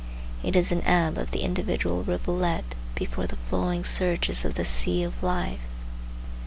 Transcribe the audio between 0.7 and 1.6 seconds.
an ebb of the